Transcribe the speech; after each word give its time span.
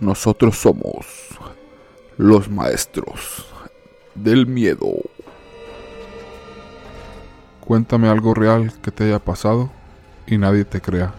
Nosotros 0.00 0.58
somos 0.58 1.06
los 2.16 2.50
maestros 2.50 3.46
del 4.14 4.46
miedo. 4.46 4.88
Cuéntame 7.60 8.08
algo 8.08 8.34
real 8.34 8.72
que 8.82 8.90
te 8.90 9.04
haya 9.04 9.18
pasado 9.18 9.70
y 10.26 10.38
nadie 10.38 10.64
te 10.64 10.80
crea. 10.80 11.14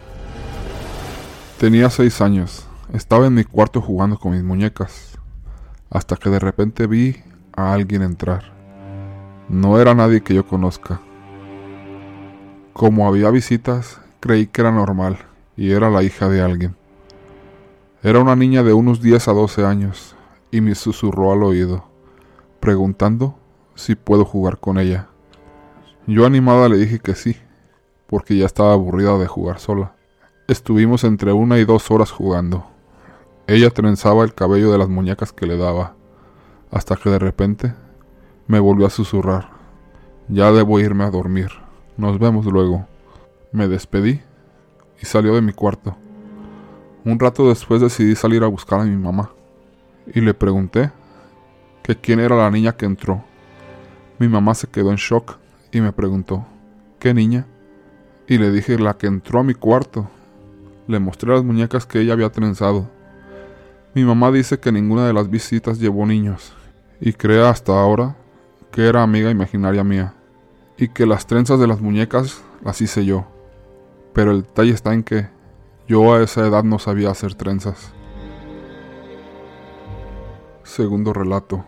Tenía 1.60 1.90
seis 1.90 2.22
años. 2.22 2.68
Estaba 2.94 3.28
en 3.28 3.34
mi 3.34 3.44
cuarto 3.44 3.82
jugando 3.82 4.18
con 4.18 4.34
mis 4.34 4.44
muñecas. 4.44 5.18
Hasta 5.90 6.18
que 6.18 6.30
de 6.30 6.40
repente 6.40 6.88
vi 6.88 7.24
a 7.56 7.74
alguien 7.74 8.02
entrar. 8.02 8.52
No 9.48 9.80
era 9.80 9.96
nadie 9.96 10.22
que 10.22 10.34
yo 10.34 10.46
conozca. 10.46 11.00
Como 12.74 13.08
había 13.08 13.32
visitas, 13.32 14.02
creí 14.20 14.48
que 14.48 14.62
era 14.62 14.72
normal 14.72 15.18
y 15.56 15.72
era 15.72 15.90
la 15.90 16.04
hija 16.04 16.28
de 16.28 16.42
alguien. 16.42 16.76
Era 18.06 18.20
una 18.20 18.36
niña 18.36 18.62
de 18.62 18.72
unos 18.72 19.02
10 19.02 19.30
a 19.30 19.34
12 19.34 19.66
años 19.66 20.16
y 20.52 20.62
me 20.62 20.76
susurró 20.76 21.32
al 21.32 21.42
oído, 21.42 21.86
preguntando 22.60 23.40
si 23.74 23.96
puedo 23.96 24.26
jugar 24.26 24.60
con 24.60 24.78
ella. 24.78 25.08
Yo 26.06 26.28
animada 26.28 26.70
le 26.70 26.78
dije 26.78 27.00
que 27.00 27.16
sí, 27.16 27.36
porque 28.06 28.38
ya 28.38 28.46
estaba 28.46 28.74
aburrida 28.74 29.18
de 29.18 29.26
jugar 29.26 29.58
sola. 29.58 29.96
Estuvimos 30.48 31.04
entre 31.04 31.34
una 31.34 31.58
y 31.58 31.66
dos 31.66 31.90
horas 31.90 32.12
jugando. 32.12 32.68
Ella 33.48 33.72
trenzaba 33.72 34.24
el 34.24 34.36
cabello 34.36 34.72
de 34.72 34.78
las 34.78 34.88
muñecas 34.88 35.34
que 35.34 35.48
le 35.48 35.58
daba, 35.58 35.96
hasta 36.70 36.98
que 36.98 37.10
de 37.10 37.18
repente 37.18 37.74
me 38.46 38.60
volvió 38.60 38.86
a 38.86 38.92
susurrar. 38.92 39.50
Ya 40.28 40.52
debo 40.52 40.80
irme 40.80 41.06
a 41.06 41.10
dormir. 41.10 41.50
Nos 41.98 42.20
vemos 42.20 42.46
luego. 42.46 42.86
Me 43.52 43.68
despedí 43.68 44.22
y 45.02 45.08
salió 45.08 45.34
de 45.34 45.42
mi 45.42 45.54
cuarto. 45.54 45.98
Un 47.06 47.20
rato 47.20 47.48
después 47.48 47.82
decidí 47.82 48.16
salir 48.16 48.44
a 48.44 48.48
buscar 48.48 48.80
a 48.80 48.84
mi 48.84 48.98
mamá 48.98 49.30
y 50.12 50.22
le 50.22 50.34
pregunté 50.34 50.92
que 51.84 51.96
quién 51.96 52.20
era 52.20 52.36
la 52.36 52.50
niña 52.50 52.76
que 52.76 52.88
entró. 52.88 53.24
Mi 54.18 54.28
mamá 54.28 54.56
se 54.56 54.66
quedó 54.66 54.90
en 54.90 54.96
shock 54.96 55.38
y 55.72 55.82
me 55.82 55.92
preguntó, 55.92 56.48
¿qué 56.98 57.14
niña? 57.14 57.46
Y 58.28 58.40
le 58.40 58.50
dije 58.52 58.80
la 58.80 58.98
que 58.98 59.06
entró 59.06 59.40
a 59.40 59.44
mi 59.44 59.54
cuarto. 59.54 60.10
Le 60.88 60.98
mostré 60.98 61.32
las 61.32 61.44
muñecas 61.44 61.86
que 61.86 62.00
ella 62.00 62.14
había 62.14 62.32
trenzado. 62.32 62.90
Mi 63.94 64.04
mamá 64.04 64.32
dice 64.32 64.60
que 64.60 64.72
ninguna 64.72 65.06
de 65.06 65.14
las 65.14 65.30
visitas 65.30 65.78
llevó 65.78 66.08
niños 66.08 66.54
y 67.00 67.14
cree 67.14 67.46
hasta 67.48 67.80
ahora 67.80 68.16
que 68.72 68.88
era 68.88 69.04
amiga 69.04 69.30
imaginaria 69.30 69.84
mía 69.84 70.16
y 70.76 70.88
que 70.88 71.06
las 71.06 71.28
trenzas 71.28 71.60
de 71.60 71.68
las 71.68 71.82
muñecas 71.82 72.44
las 72.64 72.82
hice 72.82 73.06
yo. 73.06 73.28
Pero 74.12 74.32
el 74.32 74.42
detalle 74.42 74.72
está 74.72 74.92
en 74.92 75.04
que 75.04 75.35
yo 75.88 76.14
a 76.14 76.24
esa 76.24 76.48
edad 76.48 76.64
no 76.64 76.80
sabía 76.80 77.12
hacer 77.12 77.36
trenzas. 77.36 77.94
Segundo 80.64 81.14
relato. 81.14 81.66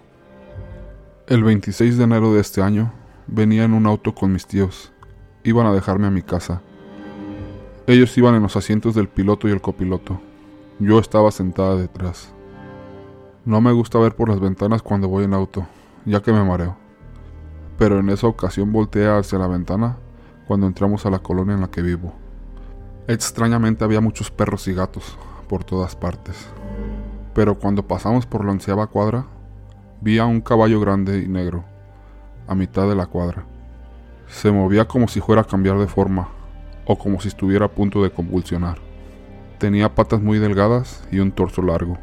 El 1.28 1.44
26 1.44 1.98
de 1.98 2.04
enero 2.04 2.34
de 2.34 2.42
este 2.42 2.64
año 2.64 2.92
venía 3.28 3.64
en 3.64 3.74
un 3.74 3.86
auto 3.86 4.16
con 4.16 4.34
mis 4.34 4.48
tíos. 4.48 4.92
Iban 5.44 5.68
a 5.68 5.74
dejarme 5.74 6.08
a 6.08 6.12
mi 6.12 6.24
casa. 6.24 6.64
Ellos 7.86 8.18
iban 8.18 8.34
en 8.34 8.42
los 8.42 8.56
asientos 8.56 8.96
del 8.96 9.08
piloto 9.08 9.48
y 9.48 9.52
el 9.52 9.62
copiloto. 9.62 10.20
Yo 10.80 10.98
estaba 10.98 11.30
sentada 11.30 11.76
detrás. 11.76 12.34
No 13.46 13.62
me 13.62 13.72
gusta 13.72 14.00
ver 14.00 14.16
por 14.16 14.30
las 14.30 14.40
ventanas 14.40 14.82
cuando 14.82 15.08
voy 15.08 15.26
en 15.26 15.34
auto, 15.36 15.68
ya 16.06 16.22
que 16.22 16.34
me 16.34 16.44
mareo. 16.44 16.76
Pero 17.78 18.00
en 18.00 18.10
esa 18.10 18.26
ocasión 18.26 18.72
volteé 18.72 19.08
hacia 19.08 19.38
la 19.38 19.48
ventana 19.48 19.98
cuando 20.48 20.66
entramos 20.66 21.06
a 21.06 21.12
la 21.12 21.20
colonia 21.20 21.54
en 21.54 21.62
la 21.62 21.70
que 21.70 21.84
vivo. 21.84 22.27
Extrañamente 23.10 23.86
había 23.86 24.02
muchos 24.02 24.30
perros 24.32 24.68
y 24.68 24.74
gatos 24.74 25.18
por 25.48 25.64
todas 25.64 25.96
partes. 25.96 26.50
Pero 27.34 27.58
cuando 27.58 27.88
pasamos 27.88 28.26
por 28.26 28.44
la 28.44 28.52
onceava 28.52 28.88
cuadra, 28.88 29.26
vi 30.02 30.18
a 30.18 30.26
un 30.26 30.42
caballo 30.42 30.82
grande 30.82 31.20
y 31.20 31.30
negro, 31.30 31.64
a 32.48 32.54
mitad 32.54 32.86
de 32.90 32.96
la 32.96 33.06
cuadra. 33.06 33.46
Se 34.28 34.52
movía 34.52 34.90
como 34.90 35.08
si 35.08 35.22
fuera 35.22 35.44
a 35.44 35.48
cambiar 35.48 35.80
de 35.80 35.88
forma, 35.88 36.28
o 36.86 36.98
como 37.00 37.22
si 37.22 37.30
estuviera 37.30 37.68
a 37.68 37.72
punto 37.72 38.04
de 38.04 38.12
convulsionar. 38.12 38.80
Tenía 39.58 39.96
patas 39.96 40.22
muy 40.22 40.38
delgadas 40.38 41.08
y 41.10 41.20
un 41.20 41.32
torso 41.32 41.62
largo. 41.62 41.98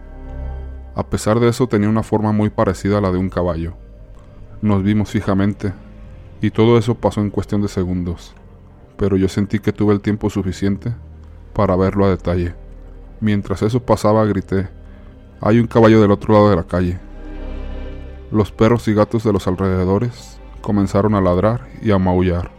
A 0.95 1.05
pesar 1.05 1.39
de 1.39 1.51
eso 1.51 1.67
tenía 1.67 1.91
una 1.91 2.03
forma 2.03 2.33
muy 2.33 2.49
parecida 2.49 2.97
a 2.97 3.03
la 3.03 3.13
de 3.13 3.19
un 3.19 3.29
caballo. 3.29 3.75
Nos 4.63 4.83
vimos 4.83 5.11
fijamente, 5.11 5.75
y 6.41 6.51
todo 6.51 6.79
eso 6.79 6.95
pasó 6.95 7.21
en 7.21 7.29
cuestión 7.29 7.61
de 7.61 7.69
segundos 7.69 8.35
pero 8.97 9.17
yo 9.17 9.29
sentí 9.29 9.59
que 9.59 9.73
tuve 9.73 9.95
el 9.95 10.01
tiempo 10.01 10.31
suficiente 10.31 10.93
para 11.53 11.77
verlo 11.77 12.05
a 12.05 12.11
detalle. 12.11 12.55
Mientras 13.21 13.63
eso 13.63 13.81
pasaba 13.81 14.25
grité, 14.25 14.69
hay 15.41 15.59
un 15.59 15.67
caballo 15.67 16.01
del 16.01 16.11
otro 16.11 16.35
lado 16.35 16.51
de 16.51 16.57
la 16.57 16.65
calle. 16.65 16.99
Los 18.31 18.51
perros 18.51 18.89
y 18.89 18.95
gatos 18.95 19.25
de 19.25 19.33
los 19.33 19.47
alrededores 19.47 20.41
comenzaron 20.61 21.15
a 21.15 21.21
ladrar 21.21 21.69
y 21.83 21.91
a 21.91 21.99
maullar. 21.99 22.51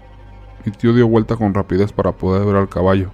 Mi 0.66 0.72
tío 0.72 0.94
dio 0.94 1.08
vuelta 1.08 1.36
con 1.36 1.54
rapidez 1.54 1.92
para 1.92 2.12
poder 2.12 2.46
ver 2.46 2.56
al 2.56 2.70
caballo. 2.70 3.12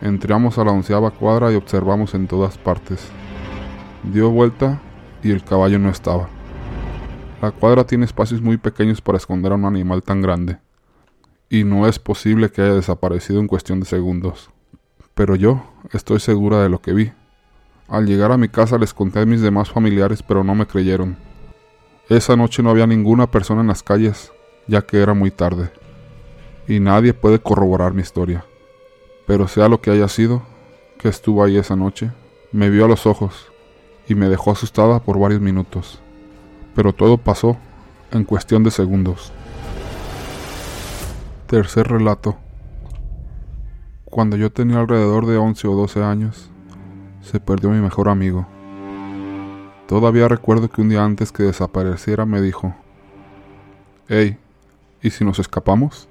Entramos 0.00 0.58
a 0.58 0.64
la 0.64 0.72
onceava 0.72 1.10
cuadra 1.10 1.52
y 1.52 1.54
observamos 1.54 2.14
en 2.14 2.26
todas 2.26 2.58
partes. 2.58 3.08
Dio 4.02 4.30
vuelta 4.30 4.80
y 5.22 5.30
el 5.30 5.44
caballo 5.44 5.78
no 5.78 5.88
estaba. 5.88 6.28
La 7.40 7.52
cuadra 7.52 7.84
tiene 7.84 8.04
espacios 8.04 8.42
muy 8.42 8.56
pequeños 8.56 9.00
para 9.00 9.18
esconder 9.18 9.52
a 9.52 9.54
un 9.54 9.64
animal 9.64 10.02
tan 10.02 10.20
grande 10.20 10.63
y 11.54 11.62
no 11.62 11.86
es 11.86 12.00
posible 12.00 12.50
que 12.50 12.62
haya 12.62 12.74
desaparecido 12.74 13.38
en 13.38 13.46
cuestión 13.46 13.78
de 13.78 13.86
segundos. 13.86 14.50
Pero 15.14 15.36
yo 15.36 15.62
estoy 15.92 16.18
segura 16.18 16.60
de 16.60 16.68
lo 16.68 16.80
que 16.80 16.92
vi. 16.92 17.12
Al 17.86 18.06
llegar 18.06 18.32
a 18.32 18.36
mi 18.36 18.48
casa 18.48 18.76
les 18.76 18.92
conté 18.92 19.20
a 19.20 19.24
mis 19.24 19.40
demás 19.40 19.70
familiares, 19.70 20.20
pero 20.20 20.42
no 20.42 20.56
me 20.56 20.66
creyeron. 20.66 21.16
Esa 22.08 22.34
noche 22.34 22.60
no 22.60 22.70
había 22.70 22.88
ninguna 22.88 23.30
persona 23.30 23.60
en 23.60 23.68
las 23.68 23.84
calles, 23.84 24.32
ya 24.66 24.82
que 24.82 25.00
era 25.00 25.14
muy 25.14 25.30
tarde, 25.30 25.70
y 26.66 26.80
nadie 26.80 27.14
puede 27.14 27.38
corroborar 27.38 27.94
mi 27.94 28.02
historia. 28.02 28.44
Pero 29.24 29.46
sea 29.46 29.68
lo 29.68 29.80
que 29.80 29.92
haya 29.92 30.08
sido, 30.08 30.42
que 30.98 31.06
estuvo 31.06 31.44
ahí 31.44 31.56
esa 31.56 31.76
noche, 31.76 32.10
me 32.50 32.68
vio 32.68 32.86
a 32.86 32.88
los 32.88 33.06
ojos 33.06 33.52
y 34.08 34.16
me 34.16 34.28
dejó 34.28 34.50
asustada 34.50 34.98
por 34.98 35.20
varios 35.20 35.40
minutos. 35.40 36.00
Pero 36.74 36.92
todo 36.92 37.16
pasó 37.16 37.56
en 38.10 38.24
cuestión 38.24 38.64
de 38.64 38.72
segundos. 38.72 39.32
Tercer 41.46 41.88
relato. 41.88 42.38
Cuando 44.06 44.38
yo 44.38 44.50
tenía 44.50 44.80
alrededor 44.80 45.26
de 45.26 45.36
11 45.36 45.68
o 45.68 45.74
12 45.74 46.02
años, 46.02 46.50
se 47.20 47.38
perdió 47.38 47.68
mi 47.68 47.80
mejor 47.80 48.08
amigo. 48.08 48.46
Todavía 49.86 50.26
recuerdo 50.26 50.70
que 50.70 50.80
un 50.80 50.88
día 50.88 51.04
antes 51.04 51.32
que 51.32 51.42
desapareciera 51.42 52.24
me 52.24 52.40
dijo, 52.40 52.74
Hey, 54.08 54.38
¿y 55.02 55.10
si 55.10 55.22
nos 55.22 55.38
escapamos? 55.38 56.08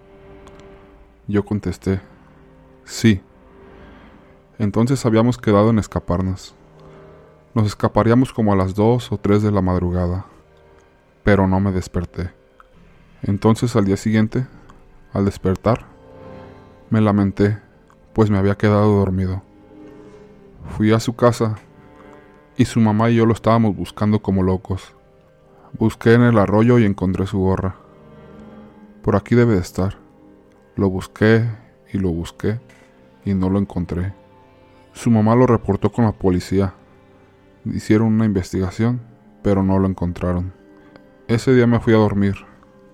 Yo 1.27 1.43
contesté, 1.43 1.99
sí. 2.85 3.19
Entonces 4.59 5.03
habíamos 5.03 5.39
quedado 5.39 5.71
en 5.71 5.79
escaparnos. 5.79 6.53
Nos 7.55 7.65
escaparíamos 7.65 8.33
como 8.33 8.53
a 8.53 8.55
las 8.55 8.75
2 8.75 9.11
o 9.11 9.17
3 9.17 9.41
de 9.41 9.51
la 9.51 9.61
madrugada, 9.61 10.27
pero 11.23 11.47
no 11.47 11.59
me 11.59 11.71
desperté. 11.71 12.29
Entonces 13.23 13.75
al 13.75 13.85
día 13.85 13.97
siguiente 13.97 14.45
al 15.13 15.25
despertar, 15.25 15.85
me 16.89 16.99
lamenté, 16.99 17.59
pues 18.13 18.29
me 18.29 18.37
había 18.37 18.55
quedado 18.55 18.97
dormido. 18.97 19.43
Fui 20.75 20.91
a 20.91 20.99
su 20.99 21.15
casa 21.15 21.55
y 22.57 22.65
su 22.65 22.79
mamá 22.79 23.09
y 23.09 23.15
yo 23.15 23.25
lo 23.25 23.33
estábamos 23.33 23.75
buscando 23.75 24.21
como 24.21 24.43
locos. 24.43 24.95
Busqué 25.77 26.13
en 26.13 26.23
el 26.23 26.37
arroyo 26.37 26.79
y 26.79 26.85
encontré 26.85 27.27
su 27.27 27.39
gorra. 27.39 27.75
Por 29.01 29.15
aquí 29.15 29.35
debe 29.35 29.53
de 29.53 29.61
estar. 29.61 29.97
Lo 30.75 30.89
busqué 30.89 31.47
y 31.91 31.99
lo 31.99 32.09
busqué 32.09 32.59
y 33.25 33.33
no 33.33 33.49
lo 33.49 33.59
encontré. 33.59 34.13
Su 34.93 35.11
mamá 35.11 35.35
lo 35.35 35.45
reportó 35.45 35.91
con 35.91 36.05
la 36.05 36.11
policía. 36.11 36.73
Hicieron 37.65 38.07
una 38.07 38.25
investigación, 38.25 39.01
pero 39.41 39.63
no 39.63 39.79
lo 39.79 39.87
encontraron. 39.87 40.53
Ese 41.27 41.53
día 41.53 41.67
me 41.67 41.79
fui 41.79 41.93
a 41.93 41.97
dormir. 41.97 42.35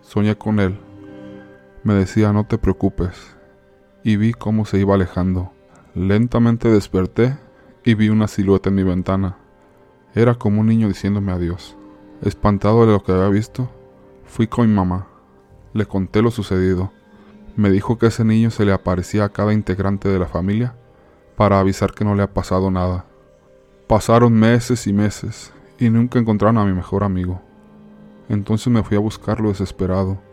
Soñé 0.02 0.38
con 0.38 0.60
él 0.60 0.80
me 1.84 1.94
decía 1.94 2.34
no 2.34 2.46
te 2.46 2.58
preocupes, 2.58 3.36
y 4.04 4.18
vi 4.18 4.34
cómo 4.34 4.66
se 4.66 4.80
iba 4.80 4.96
alejando. 4.96 5.52
Lentamente 5.96 6.70
desperté 6.70 7.38
y 7.84 7.94
vi 7.94 8.10
una 8.10 8.28
silueta 8.28 8.70
en 8.70 8.76
mi 8.76 8.84
ventana. 8.84 9.38
Era 10.14 10.36
como 10.36 10.62
un 10.62 10.68
niño 10.68 10.88
diciéndome 10.88 11.32
adiós. 11.32 11.78
Espantado 12.22 12.86
de 12.86 12.94
lo 12.94 13.04
que 13.04 13.12
había 13.12 13.30
visto, 13.30 13.70
fui 14.26 14.48
con 14.48 14.68
mi 14.68 14.74
mamá. 14.74 15.08
Le 15.74 15.86
conté 15.86 16.22
lo 16.22 16.32
sucedido. 16.32 16.92
Me 17.56 17.70
dijo 17.70 17.98
que 17.98 18.08
ese 18.08 18.24
niño 18.24 18.52
se 18.52 18.66
le 18.66 18.74
aparecía 18.74 19.26
a 19.26 19.30
cada 19.30 19.54
integrante 19.54 20.10
de 20.10 20.20
la 20.20 20.28
familia 20.28 20.76
para 21.36 21.60
avisar 21.60 21.94
que 21.94 22.06
no 22.06 22.16
le 22.16 22.24
ha 22.24 22.34
pasado 22.34 22.72
nada. 22.72 23.06
Pasaron 23.88 24.34
meses 24.34 24.86
y 24.88 24.94
meses 24.94 25.54
y 25.80 25.90
nunca 25.90 26.20
encontraron 26.20 26.58
a 26.58 26.66
mi 26.66 26.74
mejor 26.74 27.04
amigo. 27.04 27.42
Entonces 28.28 28.68
me 28.68 28.84
fui 28.84 28.98
a 28.98 29.02
buscarlo 29.02 29.50
desesperado 29.50 30.29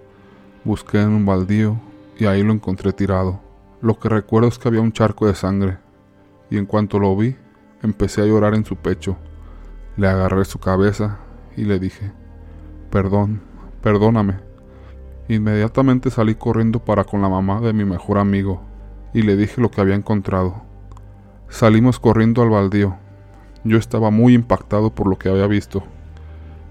Busqué 0.66 1.00
en 1.00 1.10
un 1.10 1.24
baldío 1.24 1.76
y 2.18 2.26
ahí 2.26 2.42
lo 2.42 2.52
encontré 2.52 2.92
tirado. 2.92 3.38
Lo 3.80 4.00
que 4.00 4.08
recuerdo 4.08 4.48
es 4.48 4.58
que 4.58 4.66
había 4.66 4.80
un 4.80 4.90
charco 4.90 5.28
de 5.28 5.36
sangre 5.36 5.78
y 6.50 6.58
en 6.58 6.66
cuanto 6.66 6.98
lo 6.98 7.16
vi 7.16 7.36
Empecé 7.84 8.22
a 8.22 8.24
llorar 8.24 8.56
en 8.56 8.64
su 8.64 8.74
pecho. 8.74 9.16
Le 9.96 10.08
agarré 10.08 10.44
su 10.44 10.58
cabeza 10.58 11.18
y 11.56 11.66
le 11.66 11.78
dije, 11.78 12.10
perdón, 12.90 13.42
perdóname. 13.80 14.40
Inmediatamente 15.28 16.10
salí 16.10 16.34
corriendo 16.34 16.80
para 16.80 17.04
con 17.04 17.22
la 17.22 17.28
mamá 17.28 17.60
de 17.60 17.72
mi 17.72 17.84
mejor 17.84 18.18
amigo 18.18 18.60
y 19.14 19.22
le 19.22 19.36
dije 19.36 19.60
lo 19.60 19.70
que 19.70 19.80
había 19.80 19.94
encontrado. 19.94 20.64
Salimos 21.48 22.00
corriendo 22.00 22.42
al 22.42 22.50
baldío. 22.50 22.96
Yo 23.62 23.78
estaba 23.78 24.10
muy 24.10 24.34
impactado 24.34 24.92
por 24.92 25.06
lo 25.06 25.16
que 25.16 25.28
había 25.28 25.46
visto. 25.46 25.84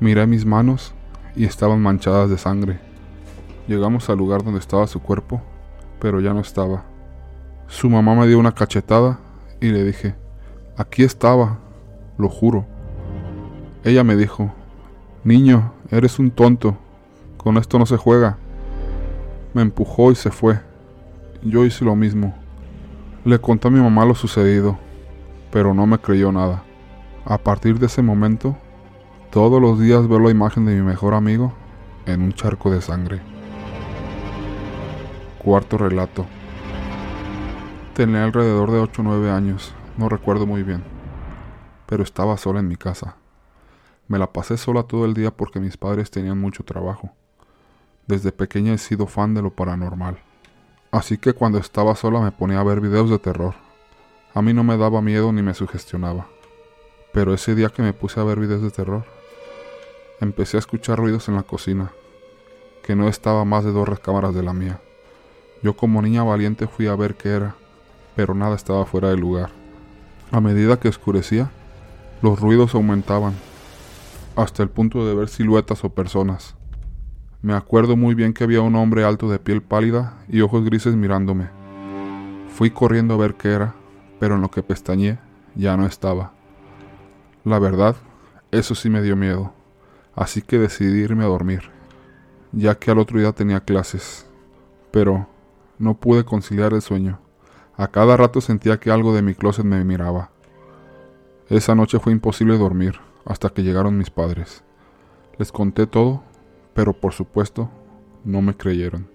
Miré 0.01 0.27
mis 0.27 0.45
manos 0.45 0.93
y 1.33 1.45
estaban 1.45 1.81
manchadas 1.81 2.29
de 2.29 2.37
sangre. 2.37 2.94
Llegamos 3.67 4.09
al 4.09 4.17
lugar 4.17 4.43
donde 4.43 4.59
estaba 4.59 4.85
su 4.85 5.01
cuerpo, 5.01 5.41
pero 5.99 6.19
ya 6.21 6.33
no 6.33 6.39
estaba. 6.39 6.83
Su 7.67 7.89
mamá 7.89 8.13
me 8.13 8.27
dio 8.27 8.37
una 8.37 8.53
cachetada 8.53 9.19
y 9.59 9.69
le 9.69 9.83
dije, 9.83 10.15
aquí 10.77 11.03
estaba, 11.03 11.57
lo 12.17 12.29
juro. 12.29 12.65
Ella 13.83 14.03
me 14.03 14.15
dijo, 14.15 14.53
niño, 15.23 15.73
eres 15.89 16.19
un 16.19 16.29
tonto, 16.29 16.77
con 17.37 17.57
esto 17.57 17.79
no 17.79 17.87
se 17.87 17.97
juega. 17.97 18.37
Me 19.55 19.63
empujó 19.63 20.11
y 20.11 20.15
se 20.15 20.29
fue. 20.29 20.59
Yo 21.41 21.65
hice 21.65 21.85
lo 21.85 21.95
mismo. 21.95 22.35
Le 23.23 23.39
conté 23.39 23.67
a 23.67 23.71
mi 23.71 23.79
mamá 23.79 24.05
lo 24.05 24.13
sucedido, 24.13 24.77
pero 25.51 25.73
no 25.73 25.87
me 25.87 25.97
creyó 25.97 26.31
nada. 26.31 26.63
A 27.25 27.39
partir 27.39 27.79
de 27.79 27.87
ese 27.87 28.03
momento, 28.03 28.55
todos 29.31 29.59
los 29.59 29.79
días 29.79 30.07
veo 30.07 30.19
la 30.19 30.29
imagen 30.29 30.65
de 30.65 30.75
mi 30.75 30.81
mejor 30.81 31.15
amigo 31.15 31.51
en 32.05 32.21
un 32.21 32.33
charco 32.33 32.69
de 32.69 32.81
sangre. 32.81 33.34
Cuarto 35.45 35.77
relato. 35.77 36.25
Tenía 37.93 38.23
alrededor 38.23 38.71
de 38.71 38.79
8 38.79 39.03
o 39.03 39.05
9 39.05 39.29
años, 39.29 39.75
no 39.95 40.09
recuerdo 40.09 40.47
muy 40.47 40.63
bien, 40.63 40.83
pero 41.85 42.01
estaba 42.01 42.35
sola 42.37 42.61
en 42.61 42.67
mi 42.67 42.77
casa. 42.77 43.17
Me 44.07 44.17
la 44.17 44.33
pasé 44.33 44.57
sola 44.57 44.81
todo 44.81 45.05
el 45.05 45.13
día 45.13 45.29
porque 45.29 45.59
mis 45.59 45.77
padres 45.77 46.09
tenían 46.09 46.41
mucho 46.41 46.63
trabajo. 46.63 47.11
Desde 48.07 48.31
pequeña 48.31 48.73
he 48.73 48.79
sido 48.79 49.05
fan 49.05 49.35
de 49.35 49.43
lo 49.43 49.51
paranormal, 49.51 50.17
así 50.89 51.19
que 51.19 51.33
cuando 51.33 51.59
estaba 51.59 51.95
sola 51.95 52.21
me 52.21 52.31
ponía 52.31 52.59
a 52.59 52.63
ver 52.63 52.81
videos 52.81 53.11
de 53.11 53.19
terror. 53.19 53.53
A 54.33 54.41
mí 54.41 54.51
no 54.51 54.63
me 54.63 54.77
daba 54.77 54.99
miedo 55.03 55.31
ni 55.31 55.43
me 55.43 55.53
sugestionaba, 55.53 56.25
pero 57.13 57.35
ese 57.35 57.53
día 57.53 57.69
que 57.69 57.83
me 57.83 57.93
puse 57.93 58.19
a 58.19 58.23
ver 58.23 58.39
videos 58.39 58.63
de 58.63 58.71
terror, 58.71 59.05
empecé 60.19 60.57
a 60.57 60.61
escuchar 60.61 60.97
ruidos 60.97 61.29
en 61.29 61.35
la 61.35 61.43
cocina, 61.43 61.91
que 62.81 62.95
no 62.95 63.07
estaba 63.07 63.45
más 63.45 63.63
de 63.63 63.71
dos 63.71 63.87
recámaras 63.87 64.33
de 64.33 64.41
la 64.41 64.51
mía. 64.51 64.81
Yo 65.65 65.75
como 65.75 65.99
niña 65.99 66.21
valiente 66.21 66.67
fui 66.67 66.85
a 66.85 66.95
ver 66.95 67.15
qué 67.15 67.29
era, 67.29 67.55
pero 68.15 68.35
nada 68.35 68.55
estaba 68.55 68.85
fuera 68.85 69.09
de 69.09 69.17
lugar. 69.17 69.49
A 70.31 70.39
medida 70.39 70.79
que 70.79 70.89
oscurecía, 70.89 71.49
los 72.21 72.39
ruidos 72.39 72.75
aumentaban, 72.75 73.33
hasta 74.35 74.61
el 74.61 74.69
punto 74.69 75.07
de 75.07 75.15
ver 75.15 75.27
siluetas 75.27 75.83
o 75.83 75.89
personas. 75.89 76.53
Me 77.41 77.55
acuerdo 77.55 77.95
muy 77.95 78.13
bien 78.13 78.31
que 78.31 78.43
había 78.43 78.61
un 78.61 78.75
hombre 78.75 79.05
alto 79.05 79.27
de 79.27 79.39
piel 79.39 79.63
pálida 79.63 80.19
y 80.29 80.41
ojos 80.41 80.63
grises 80.63 80.95
mirándome. 80.95 81.49
Fui 82.49 82.69
corriendo 82.69 83.15
a 83.15 83.17
ver 83.17 83.33
qué 83.33 83.53
era, 83.53 83.73
pero 84.19 84.35
en 84.35 84.41
lo 84.41 84.51
que 84.51 84.61
pestañé 84.61 85.17
ya 85.55 85.75
no 85.77 85.87
estaba. 85.87 86.33
La 87.43 87.57
verdad, 87.57 87.95
eso 88.51 88.75
sí 88.75 88.91
me 88.91 89.01
dio 89.01 89.15
miedo, 89.15 89.51
así 90.13 90.43
que 90.43 90.59
decidí 90.59 91.01
irme 91.01 91.23
a 91.23 91.27
dormir, 91.27 91.71
ya 92.51 92.75
que 92.75 92.91
al 92.91 92.99
otro 92.99 93.17
día 93.17 93.31
tenía 93.31 93.61
clases. 93.61 94.27
Pero 94.91 95.27
no 95.79 95.99
pude 95.99 96.25
conciliar 96.25 96.73
el 96.73 96.81
sueño. 96.81 97.19
A 97.77 97.87
cada 97.87 98.17
rato 98.17 98.41
sentía 98.41 98.79
que 98.79 98.91
algo 98.91 99.13
de 99.13 99.21
mi 99.21 99.35
closet 99.35 99.65
me 99.65 99.83
miraba. 99.83 100.31
Esa 101.49 101.75
noche 101.75 101.99
fue 101.99 102.13
imposible 102.13 102.57
dormir 102.57 102.99
hasta 103.25 103.49
que 103.49 103.63
llegaron 103.63 103.97
mis 103.97 104.09
padres. 104.09 104.63
Les 105.37 105.51
conté 105.51 105.87
todo, 105.87 106.23
pero 106.73 106.93
por 106.93 107.13
supuesto 107.13 107.69
no 108.23 108.41
me 108.41 108.55
creyeron. 108.55 109.14